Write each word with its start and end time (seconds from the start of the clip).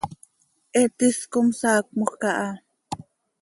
He 0.75 0.81
tis 0.97 1.19
com 1.33 1.47
saacmoj 1.59 2.13
caha. 2.21 2.49